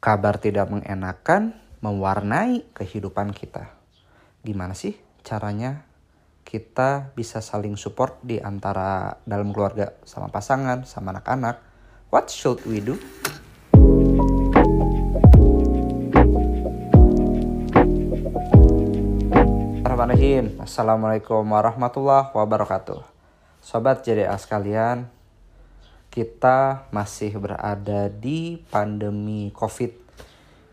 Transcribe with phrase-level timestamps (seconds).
[0.00, 1.52] Kabar tidak mengenakan
[1.84, 3.68] mewarnai kehidupan kita.
[4.40, 5.84] Gimana sih caranya
[6.40, 11.60] kita bisa saling support di antara dalam keluarga sama pasangan, sama anak-anak?
[12.08, 12.96] What should we do?
[20.64, 23.04] Assalamualaikum warahmatullahi wabarakatuh.
[23.60, 25.12] Sobat JDA sekalian,
[26.10, 29.94] kita masih berada di pandemi COVID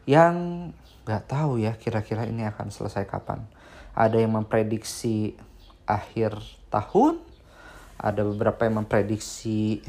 [0.10, 0.70] yang
[1.06, 3.46] nggak tahu ya kira-kira ini akan selesai kapan.
[3.94, 5.38] Ada yang memprediksi
[5.86, 6.36] akhir
[6.74, 7.22] tahun,
[8.02, 9.86] ada beberapa yang memprediksi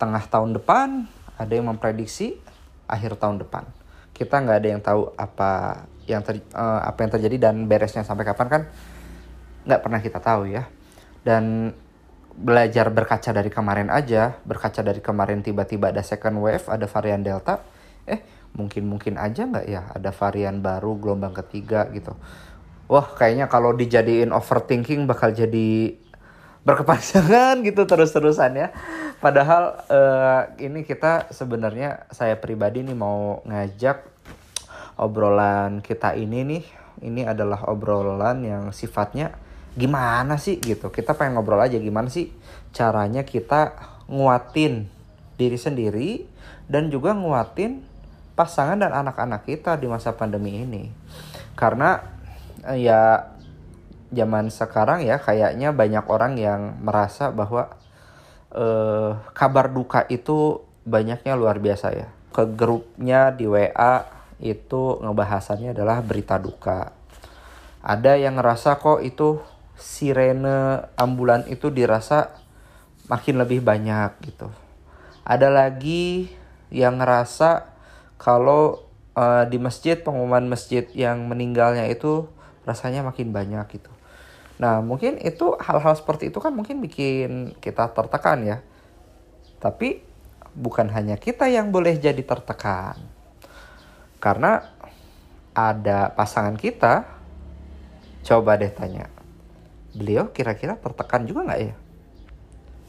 [0.00, 2.40] tengah tahun depan, ada yang memprediksi
[2.88, 3.68] akhir tahun depan.
[4.16, 8.24] Kita nggak ada yang tahu apa yang ter, uh, apa yang terjadi dan beresnya sampai
[8.24, 8.62] kapan kan
[9.64, 10.68] nggak pernah kita tahu ya.
[11.24, 11.72] Dan
[12.34, 17.62] belajar berkaca dari kemarin aja, berkaca dari kemarin tiba-tiba ada second wave, ada varian delta,
[18.04, 18.20] eh
[18.54, 22.14] mungkin-mungkin aja nggak ya ada varian baru gelombang ketiga gitu.
[22.90, 25.94] Wah kayaknya kalau dijadiin overthinking bakal jadi
[26.64, 28.68] berkepanjangan gitu terus-terusan ya.
[29.20, 34.04] Padahal uh, ini kita sebenarnya saya pribadi nih mau ngajak
[35.00, 36.64] obrolan kita ini nih,
[37.02, 39.34] ini adalah obrolan yang sifatnya
[39.74, 40.90] gimana sih gitu.
[40.90, 42.30] Kita pengen ngobrol aja gimana sih
[42.74, 43.74] caranya kita
[44.06, 44.86] nguatin
[45.34, 46.10] diri sendiri
[46.70, 47.82] dan juga nguatin
[48.34, 50.90] pasangan dan anak-anak kita di masa pandemi ini.
[51.58, 52.02] Karena
[52.66, 53.30] eh, ya
[54.14, 57.74] zaman sekarang ya kayaknya banyak orang yang merasa bahwa
[58.54, 62.08] eh, kabar duka itu banyaknya luar biasa ya.
[62.34, 64.06] Ke grupnya di WA
[64.42, 66.90] itu ngebahasannya adalah berita duka.
[67.84, 69.38] Ada yang ngerasa kok itu
[69.74, 72.30] sirene ambulan itu dirasa
[73.10, 74.48] makin lebih banyak gitu.
[75.26, 76.30] Ada lagi
[76.70, 77.70] yang ngerasa
[78.16, 78.86] kalau
[79.18, 82.28] uh, di masjid pengumuman masjid yang meninggalnya itu
[82.64, 83.92] rasanya makin banyak gitu.
[84.60, 88.58] Nah mungkin itu hal-hal seperti itu kan mungkin bikin kita tertekan ya.
[89.58, 90.00] Tapi
[90.54, 93.00] bukan hanya kita yang boleh jadi tertekan.
[94.22, 94.64] Karena
[95.54, 97.04] ada pasangan kita,
[98.24, 99.13] coba deh tanya
[99.94, 101.74] beliau kira-kira tertekan juga nggak ya?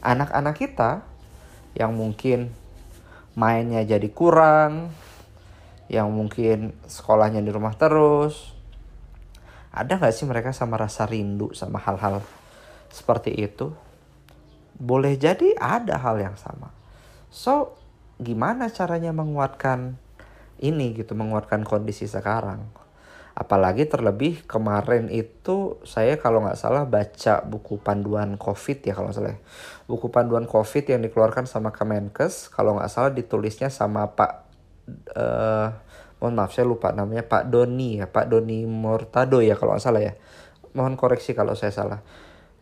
[0.02, 1.06] Anak-anak kita
[1.78, 2.50] yang mungkin
[3.38, 4.90] mainnya jadi kurang,
[5.86, 8.50] yang mungkin sekolahnya di rumah terus,
[9.70, 12.24] ada nggak sih mereka sama rasa rindu sama hal-hal
[12.90, 13.70] seperti itu?
[14.76, 16.72] Boleh jadi ada hal yang sama.
[17.28, 17.76] So,
[18.16, 20.00] gimana caranya menguatkan
[20.56, 22.64] ini gitu, menguatkan kondisi sekarang?
[23.36, 29.18] Apalagi terlebih kemarin itu saya kalau nggak salah baca buku panduan COVID ya kalau nggak
[29.20, 29.36] salah.
[29.36, 29.40] Ya.
[29.84, 34.32] Buku panduan COVID yang dikeluarkan sama Kemenkes kalau nggak salah ditulisnya sama Pak
[35.20, 35.68] uh,
[36.16, 40.00] mohon maaf saya lupa namanya Pak Doni ya Pak Doni Mortado ya kalau nggak salah
[40.00, 40.16] ya.
[40.72, 42.00] Mohon koreksi kalau saya salah.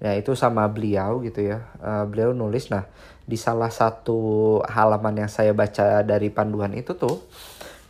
[0.02, 1.70] Ya itu sama beliau gitu ya.
[1.78, 2.90] Uh, beliau nulis nah
[3.24, 7.22] di salah satu halaman yang saya baca dari panduan itu tuh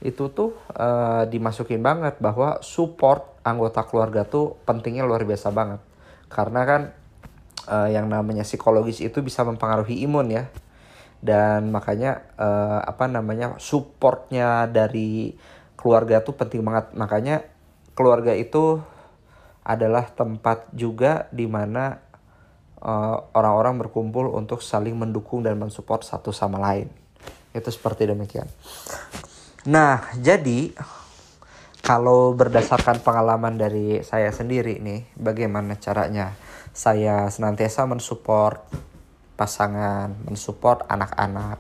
[0.05, 5.81] itu tuh uh, dimasukin banget bahwa support anggota keluarga tuh pentingnya luar biasa banget.
[6.29, 6.83] Karena kan
[7.73, 10.45] uh, yang namanya psikologis itu bisa mempengaruhi imun ya.
[11.25, 15.33] Dan makanya uh, apa namanya supportnya dari
[15.81, 16.93] keluarga tuh penting banget.
[16.93, 17.41] Makanya
[17.97, 18.85] keluarga itu
[19.65, 22.05] adalah tempat juga di mana
[22.85, 26.93] orang orang-orang berkumpul untuk saling mendukung dan mensupport satu sama lain.
[27.57, 28.45] Itu seperti demikian
[29.65, 30.77] Nah, jadi
[31.81, 36.37] kalau berdasarkan pengalaman dari saya sendiri nih, bagaimana caranya
[36.77, 38.61] saya senantiasa mensupport
[39.41, 41.57] pasangan, mensupport anak-anak.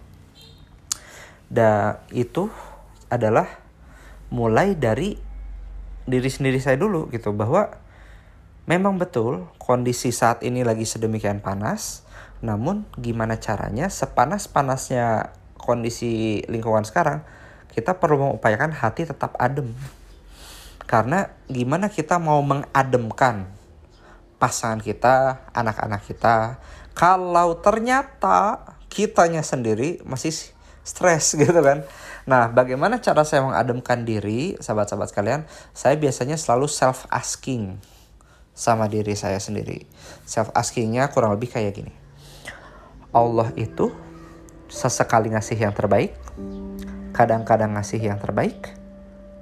[1.48, 2.52] Dan itu
[3.08, 3.48] adalah
[4.28, 5.16] mulai dari
[6.04, 7.72] diri sendiri saya dulu gitu bahwa
[8.68, 12.04] memang betul kondisi saat ini lagi sedemikian panas,
[12.44, 17.24] namun gimana caranya sepanas-panasnya kondisi lingkungan sekarang
[17.74, 19.74] kita perlu mengupayakan hati tetap adem.
[20.86, 23.50] Karena gimana kita mau mengademkan
[24.38, 26.62] pasangan kita, anak-anak kita,
[26.94, 30.30] kalau ternyata kitanya sendiri masih
[30.86, 31.82] stres gitu kan.
[32.24, 35.40] Nah, bagaimana cara saya mengademkan diri, sahabat-sahabat sekalian?
[35.76, 37.76] Saya biasanya selalu self asking
[38.54, 39.84] sama diri saya sendiri.
[40.24, 41.92] Self askingnya kurang lebih kayak gini.
[43.10, 43.92] Allah itu
[44.70, 46.16] sesekali ngasih yang terbaik,
[47.14, 48.74] kadang-kadang ngasih yang terbaik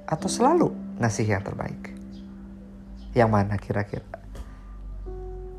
[0.05, 0.71] atau selalu
[1.01, 1.97] ngasih yang terbaik?
[3.17, 4.05] Yang mana kira-kira?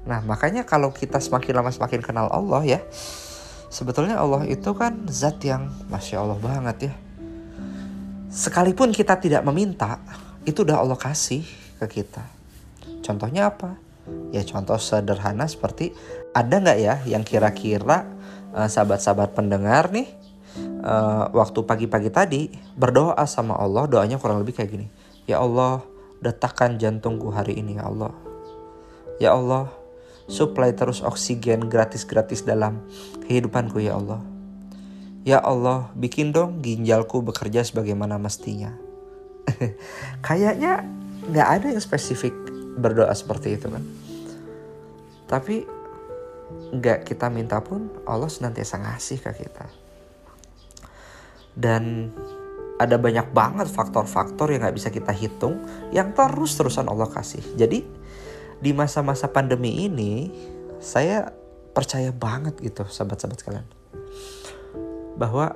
[0.06, 2.80] Nah, makanya kalau kita semakin lama semakin kenal Allah ya,
[3.74, 6.96] sebetulnya Allah itu kan zat yang masya Allah banget ya.
[8.34, 10.02] sekalipun kita tidak meminta,
[10.42, 11.46] itu udah Allah kasih
[11.78, 12.26] ke kita.
[13.06, 13.78] Contohnya apa?
[14.34, 15.94] Ya contoh sederhana seperti
[16.34, 18.10] ada nggak ya yang kira-kira
[18.52, 20.10] uh, sahabat-sahabat pendengar nih
[20.84, 22.42] uh, waktu pagi-pagi tadi
[22.76, 24.88] berdoa sama Allah doanya kurang lebih kayak gini.
[25.26, 25.82] Ya Allah
[26.20, 28.14] detakkan jantungku hari ini ya Allah.
[29.18, 29.72] Ya Allah
[30.28, 32.84] supply terus oksigen gratis-gratis dalam
[33.28, 34.22] kehidupanku ya Allah.
[35.24, 38.76] Ya Allah, bikin dong ginjalku bekerja sebagaimana mestinya.
[40.28, 40.84] Kayaknya
[41.32, 42.36] nggak ada yang spesifik
[42.76, 43.84] berdoa seperti itu kan.
[45.32, 45.64] Tapi
[46.76, 49.83] nggak kita minta pun Allah senantiasa ngasih ke kita.
[51.54, 52.14] Dan
[52.82, 55.62] ada banyak banget faktor-faktor yang nggak bisa kita hitung
[55.94, 57.44] yang terus-terusan Allah kasih.
[57.56, 57.86] Jadi
[58.64, 60.32] di masa-masa pandemi ini
[60.84, 61.32] saya
[61.74, 63.68] percaya banget gitu sahabat-sahabat kalian
[65.18, 65.54] bahwa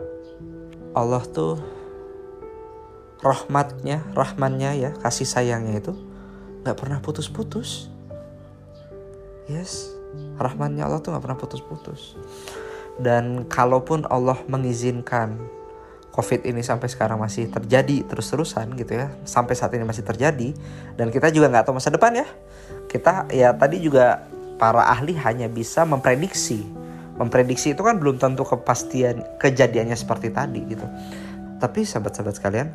[0.94, 1.62] Allah tuh
[3.22, 5.94] rahmatnya, rahmannya ya, kasih sayangnya itu
[6.66, 7.90] nggak pernah putus-putus.
[9.48, 9.90] Yes,
[10.38, 12.18] rahmannya Allah tuh nggak pernah putus-putus.
[12.98, 15.38] Dan kalaupun Allah mengizinkan
[16.18, 20.50] COVID ini sampai sekarang masih terjadi terus-terusan gitu ya, sampai saat ini masih terjadi,
[20.98, 22.26] dan kita juga nggak tahu masa depan ya.
[22.90, 24.26] Kita ya tadi juga
[24.58, 26.66] para ahli hanya bisa memprediksi
[27.18, 30.86] memprediksi itu kan belum tentu kepastian kejadiannya seperti tadi gitu.
[31.58, 32.70] Tapi sahabat-sahabat sekalian,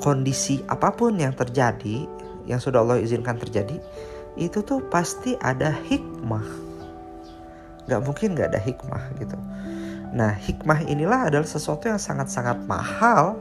[0.00, 2.08] kondisi apa pun yang terjadi,
[2.48, 3.76] yang sudah Allah izinkan terjadi,
[4.40, 6.48] itu tuh pasti ada hikmah.
[7.84, 9.36] Gak mungkin gak ada hikmah gitu.
[10.14, 13.34] Nah hikmah inilah adalah sesuatu yang sangat-sangat mahal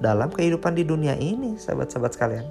[0.00, 2.46] dalam kehidupan di dunia ini, sahabat-sahabat sekalian.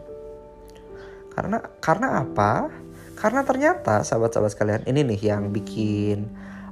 [1.33, 2.68] Karena karena apa?
[3.13, 6.25] Karena ternyata sahabat-sahabat sekalian ini nih yang bikin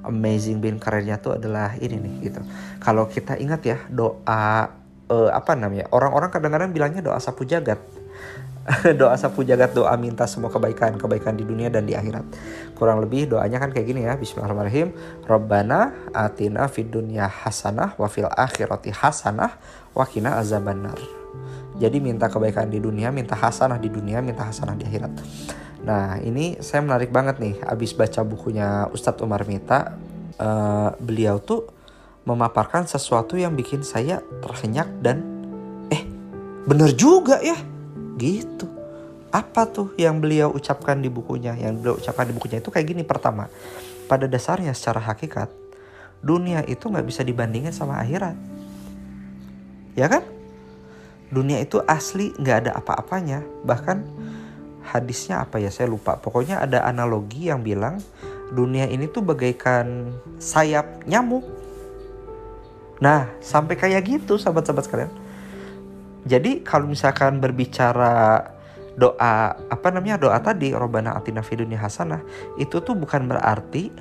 [0.07, 2.41] amazing bin karirnya tuh adalah ini nih gitu.
[2.81, 4.71] Kalau kita ingat ya doa
[5.11, 7.77] uh, apa namanya orang-orang kadang-kadang bilangnya doa sapu jagat.
[8.99, 12.27] doa sapu jagat doa minta semua kebaikan kebaikan di dunia dan di akhirat.
[12.75, 14.91] Kurang lebih doanya kan kayak gini ya Bismillahirrahmanirrahim.
[15.23, 19.55] Rabbana atina fid dunya hasanah wa fil akhirati hasanah
[19.95, 20.99] wa qina azabannar.
[21.79, 25.13] Jadi minta kebaikan di dunia minta hasanah di dunia minta hasanah di akhirat.
[25.87, 29.95] Nah ini saya menarik banget nih abis baca bukunya Ustadz Umar Mita
[30.43, 31.71] uh, Beliau tuh
[32.27, 35.23] memaparkan sesuatu yang bikin saya terhenyak dan
[35.87, 36.03] Eh
[36.67, 37.76] bener juga ya
[38.17, 38.67] gitu.
[39.31, 41.53] Apa tuh yang beliau ucapkan di bukunya?
[41.53, 43.01] Yang beliau ucapkan di bukunya itu kayak gini.
[43.05, 43.47] Pertama
[44.09, 45.67] pada dasarnya secara hakikat
[46.21, 48.33] Dunia itu gak bisa dibandingin sama akhirat.
[49.93, 50.25] Ya kan?
[51.29, 53.45] Dunia itu asli gak ada apa-apanya.
[53.61, 53.97] Bahkan
[54.81, 55.69] hadisnya apa ya?
[55.69, 56.17] Saya lupa.
[56.17, 58.01] Pokoknya ada analogi yang bilang
[58.49, 60.09] dunia ini tuh bagaikan
[60.41, 61.45] sayap nyamuk.
[62.97, 65.11] Nah sampai kayak gitu sahabat-sahabat sekalian
[66.27, 68.51] jadi kalau misalkan berbicara
[68.97, 72.19] doa apa namanya doa tadi robana atina fidunya hasanah
[72.57, 73.93] itu tuh bukan berarti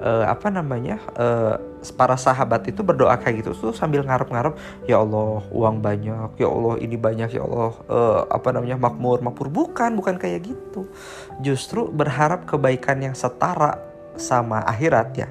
[0.00, 1.58] uh, apa namanya uh,
[1.94, 3.50] para sahabat itu berdoa kayak gitu.
[3.54, 8.48] Tuh sambil ngarep-ngarep ya Allah uang banyak ya Allah ini banyak ya Allah uh, apa
[8.54, 9.50] namanya makmur makmur.
[9.50, 10.88] Bukan bukan kayak gitu.
[11.42, 13.78] Justru berharap kebaikan yang setara
[14.18, 15.28] sama akhirat ya.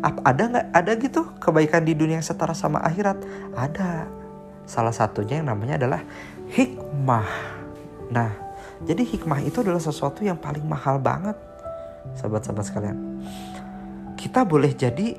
[0.00, 3.20] Ada nggak ada gitu kebaikan di dunia yang setara sama akhirat?
[3.52, 4.08] Ada
[4.70, 6.06] salah satunya yang namanya adalah
[6.54, 7.26] hikmah.
[8.14, 8.30] Nah
[8.86, 11.34] jadi hikmah itu adalah sesuatu yang paling mahal banget
[12.14, 12.96] sahabat-sahabat sekalian.
[14.14, 15.18] Kita boleh jadi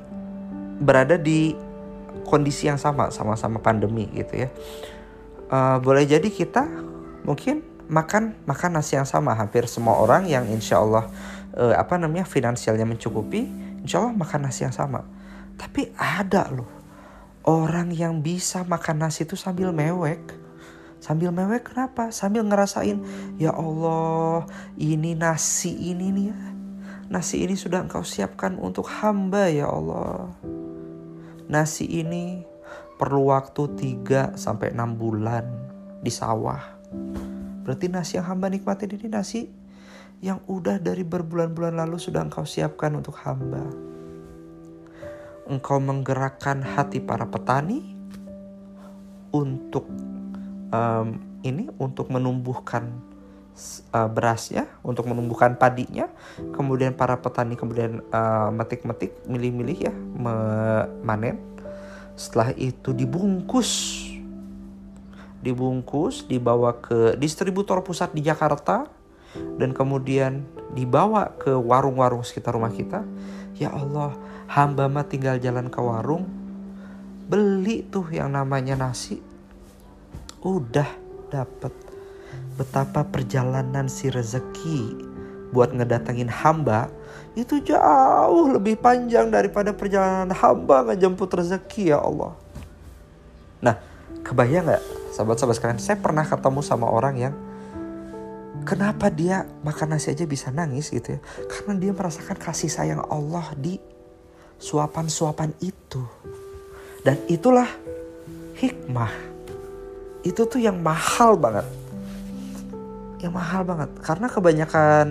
[0.80, 1.52] berada di
[2.24, 4.48] kondisi yang sama sama-sama pandemi gitu ya.
[5.52, 6.64] Uh, boleh jadi kita
[7.28, 7.60] mungkin
[7.92, 9.36] makan makan nasi yang sama.
[9.36, 11.06] Hampir semua orang yang insya Allah
[11.54, 13.46] uh, apa namanya finansialnya mencukupi
[13.84, 15.06] insya Allah makan nasi yang sama.
[15.54, 16.81] Tapi ada loh
[17.48, 20.20] orang yang bisa makan nasi itu sambil mewek
[21.02, 23.02] sambil mewek kenapa sambil ngerasain
[23.34, 24.46] ya Allah
[24.78, 26.52] ini nasi ini nih ya
[27.12, 30.32] Nasi ini sudah engkau siapkan untuk hamba ya Allah.
[31.44, 32.40] Nasi ini
[32.96, 33.68] perlu waktu
[34.00, 35.44] 3 sampai 6 bulan
[36.00, 36.80] di sawah.
[37.68, 39.44] Berarti nasi yang hamba nikmatin ini nasi
[40.24, 43.91] yang udah dari berbulan-bulan lalu sudah engkau siapkan untuk hamba.
[45.52, 47.92] Engkau menggerakkan hati para petani
[49.36, 49.84] untuk
[50.72, 52.88] um, ini untuk menumbuhkan
[53.92, 56.08] uh, berasnya untuk menumbuhkan padinya.
[56.56, 61.36] Kemudian para petani kemudian uh, metik-metik milih-milih ya memanen
[62.16, 64.00] setelah itu dibungkus.
[65.42, 68.88] Dibungkus dibawa ke distributor pusat di Jakarta.
[69.32, 73.04] Dan kemudian dibawa ke warung-warung sekitar rumah kita
[73.56, 74.16] ya Allah
[74.48, 76.24] hamba mah tinggal jalan ke warung
[77.28, 79.20] beli tuh yang namanya nasi
[80.42, 80.88] udah
[81.32, 81.72] dapet.
[82.58, 85.08] Betapa perjalanan si rezeki
[85.56, 86.92] buat ngedatengin hamba
[87.32, 92.36] itu jauh lebih panjang daripada perjalanan hamba ngejemput rezeki ya Allah.
[93.64, 93.80] Nah,
[94.20, 94.84] kebayang nggak
[95.16, 95.80] sahabat-sahabat sekalian?
[95.80, 97.34] Saya pernah ketemu sama orang yang
[98.62, 101.20] kenapa dia makan nasi aja bisa nangis gitu ya?
[101.50, 103.78] Karena dia merasakan kasih sayang Allah di
[104.62, 106.02] suapan-suapan itu.
[107.02, 107.66] Dan itulah
[108.58, 109.10] hikmah.
[110.22, 111.66] Itu tuh yang mahal banget.
[113.18, 113.90] Yang mahal banget.
[114.02, 115.06] Karena kebanyakan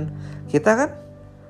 [0.48, 0.90] kita kan,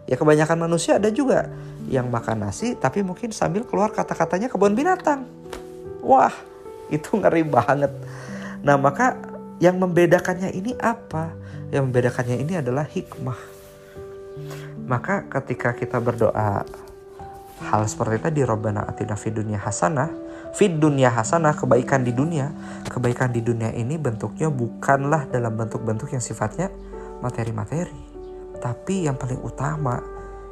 [0.10, 1.46] ya kebanyakan manusia ada juga
[1.90, 5.26] yang makan nasi tapi mungkin sambil keluar kata-katanya kebun binatang.
[6.02, 6.34] Wah,
[6.90, 7.94] itu ngeri banget.
[8.62, 9.18] Nah, maka
[9.62, 11.34] yang membedakannya ini apa?
[11.72, 13.40] Yang membedakannya ini adalah hikmah.
[14.88, 16.68] Maka ketika kita berdoa
[17.62, 20.10] hal seperti tadi Robbana atina fid dunya hasanah
[20.52, 22.52] fid dunya hasanah kebaikan di dunia.
[22.92, 26.68] Kebaikan di dunia ini bentuknya bukanlah dalam bentuk-bentuk yang sifatnya
[27.24, 28.12] materi-materi.
[28.60, 29.98] Tapi yang paling utama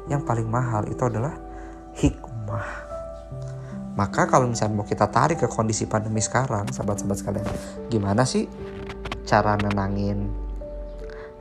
[0.08, 1.36] yang paling mahal itu adalah
[2.00, 2.90] hikmah.
[3.94, 7.46] Maka kalau misalnya mau kita tarik ke kondisi pandemi sekarang sahabat-sahabat sekalian
[7.92, 8.48] gimana sih
[9.28, 10.30] cara nenangin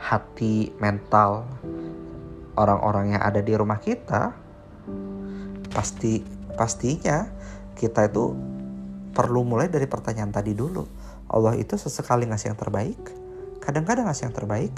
[0.09, 1.45] hati mental
[2.57, 4.33] orang-orang yang ada di rumah kita
[5.69, 6.25] pasti
[6.57, 7.29] pastinya
[7.77, 8.33] kita itu
[9.13, 10.83] perlu mulai dari pertanyaan tadi dulu.
[11.29, 12.99] Allah itu sesekali ngasih yang terbaik,
[13.61, 14.73] kadang-kadang ngasih yang terbaik,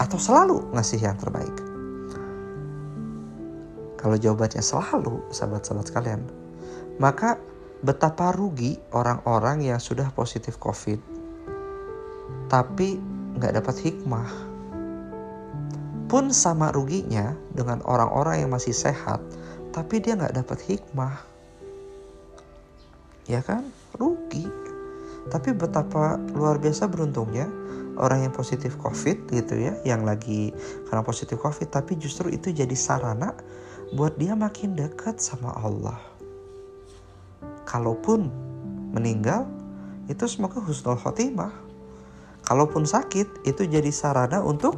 [0.00, 1.52] atau selalu ngasih yang terbaik.
[4.00, 6.24] Kalau jawabannya selalu, sahabat-sahabat sekalian,
[6.96, 7.36] maka
[7.84, 10.98] betapa rugi orang-orang yang sudah positif COVID,
[12.48, 12.96] tapi
[13.36, 14.28] nggak dapat hikmah.
[16.10, 19.22] Pun sama ruginya dengan orang-orang yang masih sehat,
[19.70, 21.14] tapi dia nggak dapat hikmah.
[23.30, 23.70] Ya kan?
[23.94, 24.50] Rugi.
[25.30, 27.46] Tapi betapa luar biasa beruntungnya
[28.00, 30.56] orang yang positif covid gitu ya yang lagi
[30.88, 33.36] karena positif covid tapi justru itu jadi sarana
[33.92, 35.98] buat dia makin dekat sama Allah.
[37.66, 38.30] Kalaupun
[38.90, 39.46] meninggal
[40.10, 41.54] itu semoga husnul khotimah.
[42.46, 44.74] Kalaupun sakit itu jadi sarana untuk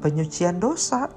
[0.00, 1.10] penyucian dosa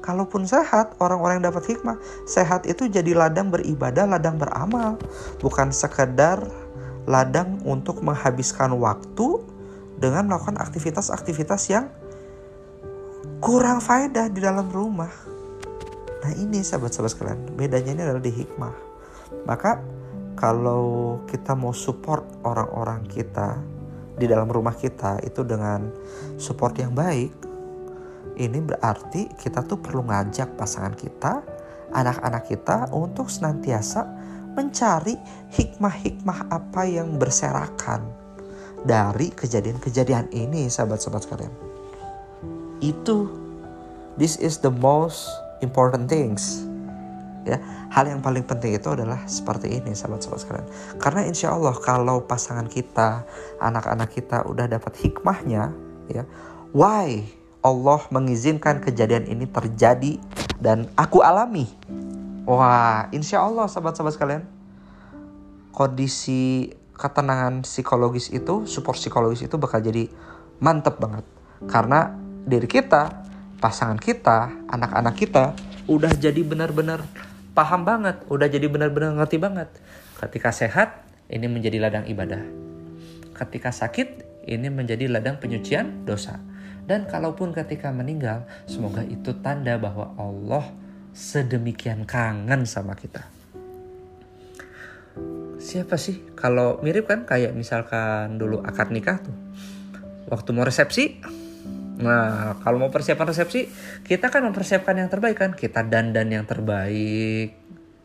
[0.00, 4.96] Kalaupun sehat, orang-orang yang dapat hikmah, sehat itu jadi ladang beribadah, ladang beramal,
[5.44, 6.40] bukan sekedar
[7.04, 9.44] ladang untuk menghabiskan waktu
[10.00, 11.92] dengan melakukan aktivitas-aktivitas yang
[13.44, 15.12] kurang faedah di dalam rumah.
[16.24, 18.74] Nah ini sahabat-sahabat sekalian, bedanya ini adalah di hikmah.
[19.44, 19.84] Maka
[20.32, 23.60] kalau kita mau support orang-orang kita
[24.16, 25.92] di dalam rumah kita itu dengan
[26.40, 27.49] support yang baik,
[28.40, 31.44] ini berarti kita tuh perlu ngajak pasangan kita,
[31.92, 34.08] anak-anak kita untuk senantiasa
[34.56, 35.14] mencari
[35.52, 38.08] hikmah-hikmah apa yang berserakan
[38.82, 41.54] dari kejadian-kejadian ini sahabat-sahabat sekalian.
[42.80, 43.28] Itu
[44.16, 45.28] this is the most
[45.60, 46.64] important things.
[47.40, 47.56] Ya,
[47.88, 50.68] hal yang paling penting itu adalah seperti ini sahabat-sahabat sekalian.
[51.00, 53.24] Karena insya Allah kalau pasangan kita,
[53.60, 55.72] anak-anak kita udah dapat hikmahnya,
[56.08, 56.24] ya,
[56.76, 57.24] why
[57.60, 60.16] Allah mengizinkan kejadian ini terjadi
[60.56, 61.68] dan aku alami.
[62.48, 64.44] Wah, insya Allah sahabat-sahabat sekalian,
[65.76, 70.08] kondisi ketenangan psikologis itu, support psikologis itu bakal jadi
[70.56, 71.24] mantep banget.
[71.68, 72.16] Karena
[72.48, 73.28] diri kita,
[73.60, 75.52] pasangan kita, anak-anak kita
[75.84, 77.04] udah jadi benar-benar
[77.52, 79.68] paham banget, udah jadi benar-benar ngerti banget.
[80.16, 82.40] Ketika sehat, ini menjadi ladang ibadah.
[83.36, 84.08] Ketika sakit,
[84.48, 86.49] ini menjadi ladang penyucian dosa
[86.90, 90.66] dan kalaupun ketika meninggal, semoga itu tanda bahwa Allah
[91.14, 93.30] sedemikian kangen sama kita.
[95.62, 96.34] Siapa sih?
[96.34, 99.36] Kalau mirip kan kayak misalkan dulu akad nikah tuh.
[100.26, 101.22] Waktu mau resepsi,
[102.00, 103.68] Nah, kalau mau persiapan resepsi,
[104.08, 105.52] kita kan mempersiapkan yang terbaik kan.
[105.52, 107.52] Kita dandan yang terbaik.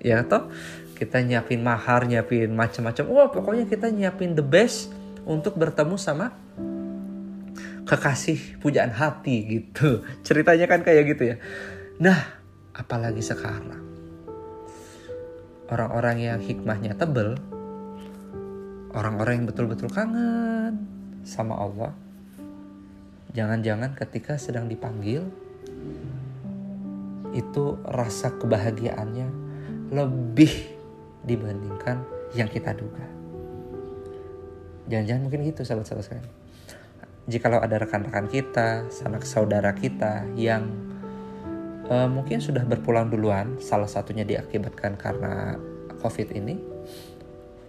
[0.04, 0.52] Ya toh,
[1.00, 3.04] kita nyiapin mahar, nyiapin macam-macam.
[3.08, 4.92] Wah, pokoknya kita nyiapin the best
[5.24, 6.36] untuk bertemu sama
[7.86, 10.02] kekasih pujaan hati gitu.
[10.28, 11.38] Ceritanya kan kayak gitu ya.
[12.02, 12.18] Nah,
[12.74, 13.86] apalagi sekarang.
[15.66, 17.38] Orang-orang yang hikmahnya tebel,
[18.94, 20.86] orang-orang yang betul-betul kangen
[21.26, 21.94] sama Allah.
[23.34, 25.26] Jangan-jangan ketika sedang dipanggil,
[27.34, 29.28] itu rasa kebahagiaannya
[29.90, 30.54] lebih
[31.26, 32.06] dibandingkan
[32.38, 33.04] yang kita duga.
[34.86, 36.45] Jangan-jangan mungkin gitu sahabat-sahabat sekalian
[37.26, 40.70] jikalau ada rekan-rekan kita, sanak saudara kita yang
[41.90, 45.58] uh, mungkin sudah berpulang duluan, salah satunya diakibatkan karena
[46.02, 46.56] COVID ini,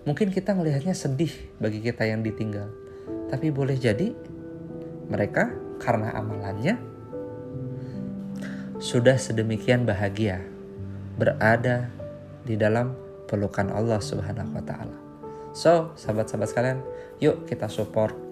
[0.04, 2.68] mungkin kita melihatnya sedih bagi kita yang ditinggal.
[3.32, 4.12] Tapi boleh jadi
[5.08, 6.76] mereka karena amalannya
[8.76, 10.44] sudah sedemikian bahagia
[11.16, 11.88] berada
[12.44, 12.92] di dalam
[13.24, 14.96] pelukan Allah Subhanahu wa taala.
[15.56, 16.78] So, sahabat-sahabat sekalian,
[17.16, 18.25] yuk kita support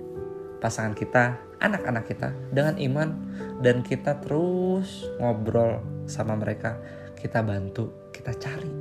[0.65, 3.13] pasangan kita, anak-anak kita dengan iman
[3.61, 6.81] dan kita terus ngobrol sama mereka,
[7.21, 8.73] kita bantu, kita cari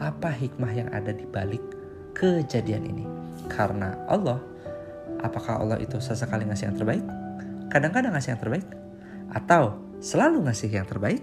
[0.00, 1.60] apa hikmah yang ada di balik
[2.16, 3.04] kejadian ini.
[3.52, 4.40] Karena Allah,
[5.20, 7.04] apakah Allah itu sesekali ngasih yang terbaik?
[7.68, 8.66] Kadang-kadang ngasih yang terbaik?
[9.36, 11.20] Atau selalu ngasih yang terbaik?